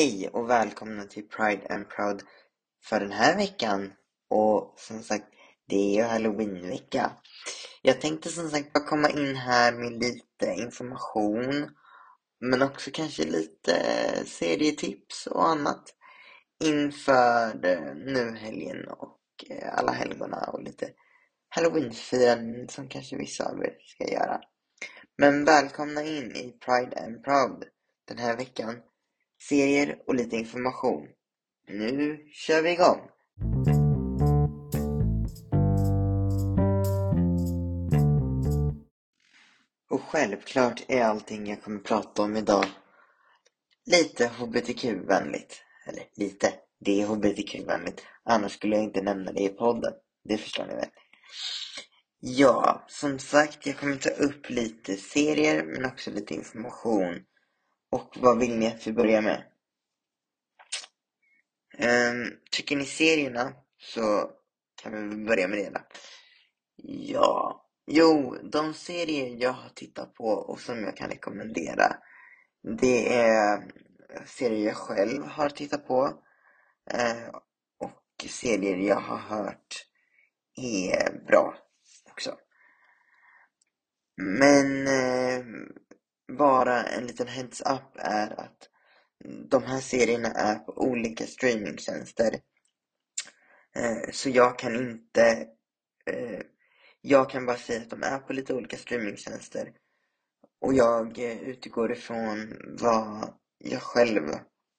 [0.00, 2.22] Hej och välkomna till Pride and Proud
[2.84, 3.92] för den här veckan.
[4.30, 5.24] Och som sagt,
[5.68, 7.12] det är ju halloweenvecka.
[7.82, 11.70] Jag tänkte som sagt bara komma in här med lite information.
[12.40, 13.74] Men också kanske lite
[14.26, 15.94] serietips och annat.
[16.64, 17.54] Inför
[17.94, 19.18] nu helgen och
[19.50, 20.90] eh, alla helgona och lite
[21.48, 24.40] halloweenfirande som kanske vissa av er ska göra.
[25.18, 27.64] Men välkomna in i Pride and Proud
[28.08, 28.82] den här veckan
[29.48, 31.08] serier och lite information.
[31.68, 33.00] Nu kör vi igång!
[39.90, 42.64] Och självklart är allting jag kommer prata om idag
[43.86, 45.62] lite hbtq-vänligt.
[45.86, 48.02] Eller lite, det är hbtq-vänligt.
[48.24, 49.92] Annars skulle jag inte nämna det i podden.
[50.24, 50.88] Det förstår ni väl?
[52.20, 57.24] Ja, som sagt, jag kommer ta upp lite serier men också lite information
[57.90, 59.44] och vad vill ni att vi börjar med?
[61.78, 64.30] Um, tycker ni serierna så
[64.82, 65.80] kan vi börja med det då.
[66.82, 71.96] Ja, jo, de serier jag har tittat på och som jag kan rekommendera
[72.62, 73.62] det är
[74.26, 76.22] serier jag själv har tittat på
[76.90, 77.28] eh,
[77.78, 79.86] och serier jag har hört
[80.56, 81.54] är bra
[82.10, 82.36] också.
[84.16, 85.44] Men eh,
[86.36, 88.68] bara en liten heads up är att
[89.50, 92.40] de här serierna är på olika streamingtjänster.
[93.76, 95.46] Eh, så jag kan inte...
[96.10, 96.40] Eh,
[97.00, 99.72] jag kan bara säga att de är på lite olika streamingtjänster.
[100.60, 104.22] Och jag eh, utgår ifrån vad jag själv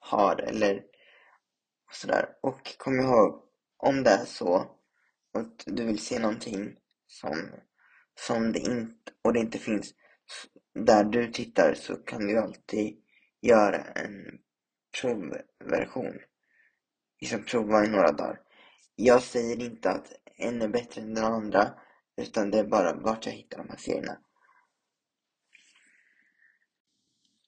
[0.00, 0.82] har eller
[1.92, 2.28] sådär.
[2.42, 3.42] Och kom ihåg,
[3.76, 4.78] om det är så
[5.34, 6.76] och du vill se någonting
[7.06, 7.50] som,
[8.14, 9.94] som det inte, och det inte finns
[10.74, 12.96] där du tittar så kan du alltid
[13.40, 14.38] göra en
[15.00, 16.18] provversion.
[17.20, 18.40] Liksom prova i några dagar.
[18.94, 21.74] Jag säger inte att en är bättre än den andra
[22.16, 24.18] utan det är bara vart jag hittar de här serierna.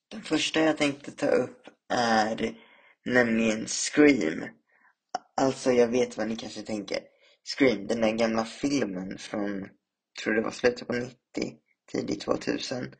[0.08, 2.58] Den första jag tänkte ta upp är
[3.04, 4.44] nämligen Scream.
[5.36, 6.98] Alltså jag vet vad ni kanske tänker.
[7.56, 9.68] Scream, den där gamla filmen från,
[10.22, 11.14] tror det var slutet på 90,
[11.92, 12.94] tidigt 2000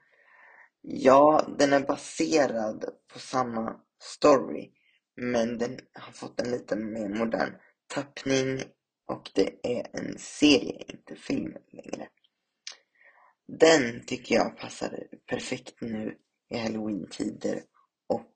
[0.86, 4.70] Ja, den är baserad på samma story.
[5.16, 7.54] Men den har fått en lite mer modern
[7.86, 8.62] tappning
[9.06, 12.08] och det är en serie, inte film längre.
[13.46, 16.18] Den tycker jag passar perfekt nu
[16.48, 17.62] i halloween-tider
[18.06, 18.32] och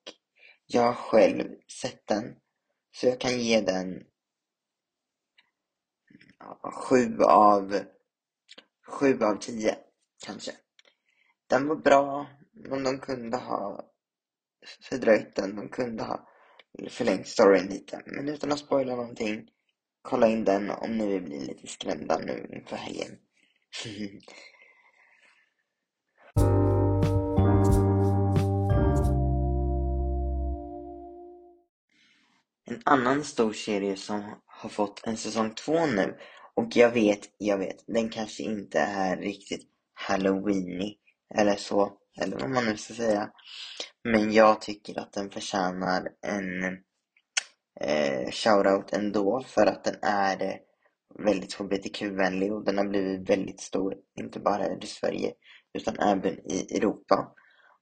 [0.67, 2.37] jag har själv sett den.
[2.91, 4.05] Så jag kan ge den
[6.73, 7.81] sju av
[8.87, 9.79] sju av tio
[10.27, 10.53] kanske.
[11.47, 12.27] Den var bra,
[12.59, 13.85] men de kunde ha
[14.81, 15.57] fördröjt den.
[15.57, 16.29] De kunde ha
[16.91, 18.03] förlängt storyn lite.
[18.07, 19.49] Men utan att spoila någonting,
[20.03, 23.19] kolla in den om ni vill bli lite skrämda nu inför helgen.
[32.71, 36.19] En annan stor serie som har fått en säsong två nu
[36.55, 40.99] och jag vet, jag vet, den kanske inte är riktigt halloweenig
[41.35, 43.31] eller så, eller vad man nu ska säga.
[44.05, 46.65] Men jag tycker att den förtjänar en
[47.81, 50.57] eh, shoutout ändå för att den är eh,
[51.25, 55.33] väldigt hbtq-vänlig och den har blivit väldigt stor, inte bara i Sverige
[55.73, 57.35] utan även i Europa.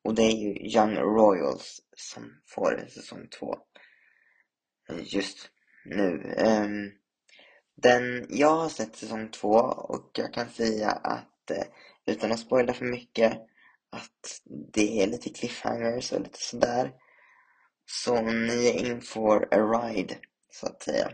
[0.02, 3.56] Och det är ju Young Royals som får säsong två
[4.88, 5.50] eh, just
[5.84, 6.34] nu.
[6.38, 6.92] Um,
[7.82, 11.64] den, jag har sett säsong två och jag kan säga att eh,
[12.06, 13.38] utan att spoila för mycket
[13.90, 14.40] att
[14.72, 16.92] det är lite cliffhangers och lite sådär.
[17.86, 20.16] Så ni är in for a ride,
[20.52, 21.12] så att säga.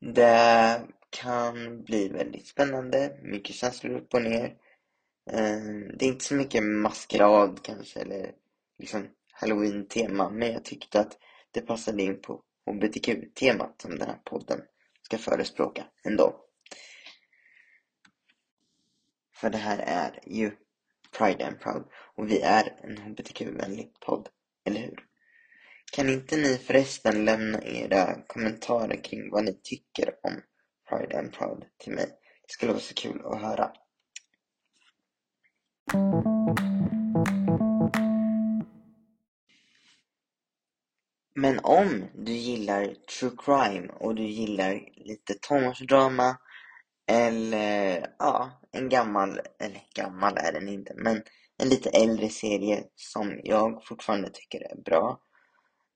[0.00, 4.56] Det kan bli väldigt spännande, mycket känslor upp och ner.
[5.30, 8.32] Ehm, det är inte så mycket maskerad kanske, eller
[8.78, 11.18] liksom halloween-tema, men jag tyckte att
[11.50, 14.60] det passade in på hbtq-temat som den här podden
[15.02, 16.44] ska förespråka ändå.
[19.34, 20.52] För det här är ju
[21.18, 21.84] Pride and Proud
[22.16, 24.28] och vi är en hbtq-vänlig podd,
[24.64, 25.04] eller hur?
[25.92, 30.42] Kan inte ni förresten lämna era kommentarer kring vad ni tycker om
[30.88, 32.06] Pride and Proud till mig?
[32.46, 33.72] Det skulle vara så kul att höra.
[41.34, 46.36] Men om du gillar true crime och du gillar lite tonårsdrama
[47.08, 51.22] eller eh, ja, en gammal, eller gammal är den inte, men
[51.58, 55.20] en lite äldre serie som jag fortfarande tycker är bra.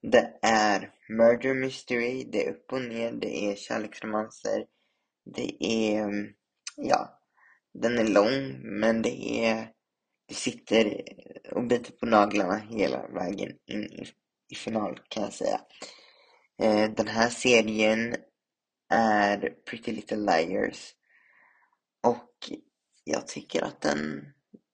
[0.02, 4.66] Det är murder mystery, det är upp och ner, det är kärleksromanser,
[5.34, 6.10] det är,
[6.76, 7.20] ja,
[7.74, 9.68] den är lång men det är,
[10.28, 11.02] det sitter
[11.52, 14.06] och biter på naglarna hela vägen in i,
[14.48, 15.60] i final kan jag säga.
[16.62, 18.14] Eh, den här serien
[18.88, 20.94] är Pretty Little Liars
[22.02, 22.50] och
[23.04, 24.26] jag tycker att den,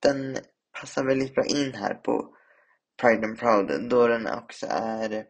[0.03, 0.37] den
[0.81, 2.35] passar väldigt bra in här på
[3.03, 5.25] Pride and Proud då den också är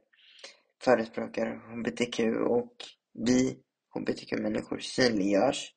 [0.85, 2.75] förespråkar HBTQ och
[3.13, 3.59] vi
[3.95, 5.73] HBTQ-människor synliggörs.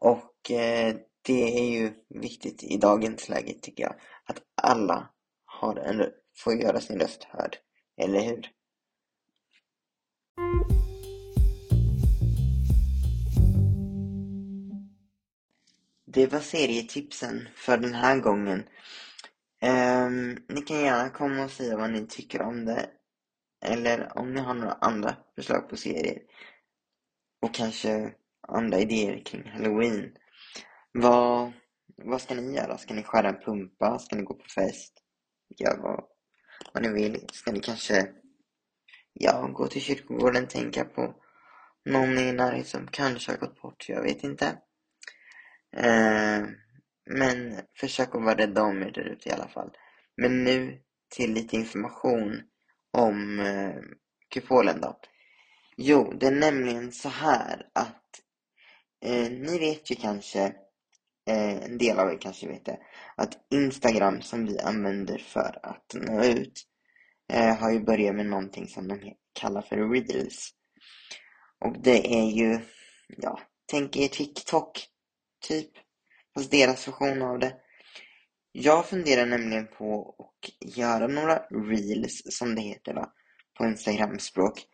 [0.00, 3.94] Och eh, det är ju viktigt i dagens läge tycker jag
[4.24, 5.10] att alla
[5.44, 7.56] har en, får göra sin röst hörd,
[8.02, 8.50] eller hur?
[16.16, 18.68] Det var serietipsen för den här gången.
[19.62, 22.90] Um, ni kan gärna komma och säga vad ni tycker om det.
[23.64, 26.18] Eller om ni har några andra förslag på serier.
[27.42, 28.14] Och kanske
[28.48, 30.12] andra idéer kring Halloween.
[30.92, 31.52] Vad,
[31.96, 32.78] vad ska ni göra?
[32.78, 33.98] Ska ni skära en pumpa?
[33.98, 34.92] Ska ni gå på fest?
[35.58, 36.04] Gör vad,
[36.72, 37.26] vad ni vill.
[37.32, 38.08] Ska ni kanske
[39.12, 41.14] ja, gå till kyrkogården, och tänka på
[41.84, 43.88] någon i närheten som kanske har gått bort?
[43.88, 44.58] Jag vet inte.
[45.76, 46.44] Eh,
[47.10, 49.70] men försök att vara rädda om er där ute i alla fall.
[50.16, 50.78] Men nu
[51.14, 52.42] till lite information
[52.92, 53.74] om eh,
[54.34, 55.00] kupolen då.
[55.76, 58.20] Jo, det är nämligen så här att
[59.04, 60.40] eh, ni vet ju kanske,
[61.28, 62.78] eh, en del av er kanske vet det,
[63.16, 66.62] att Instagram som vi använder för att nå ut
[67.32, 70.50] eh, har ju börjat med någonting som de kallar för Reels.
[71.64, 72.60] Och det är ju,
[73.08, 74.88] ja, tänk er TikTok,
[75.48, 75.70] typ.
[76.34, 77.56] Fast deras version av det.
[78.52, 83.12] Jag funderar nämligen på att göra några reels, som det heter va,
[83.58, 84.66] på Instagram-språk.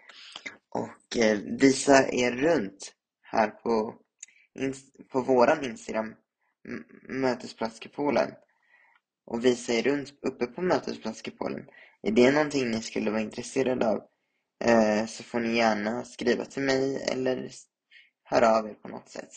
[0.70, 3.94] Och eh, visa er runt här på,
[5.12, 6.14] på våran Instagram,
[7.08, 8.30] Mötesplatskupolen.
[9.26, 11.66] Och visa er runt uppe på Mötesplatskupolen.
[12.02, 14.02] Är det någonting ni skulle vara intresserade av?
[14.64, 17.50] Eh, så får ni gärna skriva till mig eller
[18.24, 19.32] höra av er på något sätt.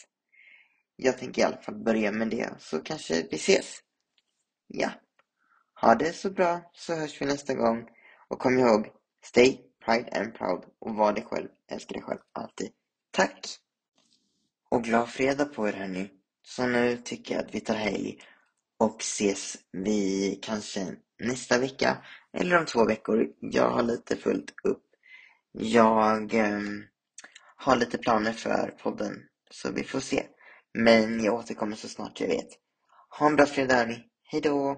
[0.96, 3.80] Jag tänker i alla fall börja med det, så kanske vi ses.
[4.68, 4.90] Ja.
[5.82, 7.88] Ha det så bra, så hörs vi nästa gång.
[8.28, 8.88] Och kom ihåg,
[9.24, 12.70] stay pride and proud och var dig själv, älska dig själv alltid.
[13.12, 13.48] Tack!
[14.70, 16.12] Och glad fredag på er hörni.
[16.44, 18.20] Så nu tycker jag att vi tar helg
[18.78, 21.98] och ses vi kanske nästa vecka
[22.34, 23.28] eller om två veckor.
[23.40, 24.84] Jag har lite fullt upp.
[25.52, 26.60] Jag eh,
[27.56, 30.24] har lite planer för podden så vi får se.
[30.78, 32.48] Men jag återkommer så snart jag vet.
[33.20, 34.04] Ha en bra fredag hörni.
[34.32, 34.78] Hejdå!